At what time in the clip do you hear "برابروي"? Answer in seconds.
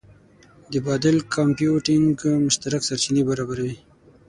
3.29-3.75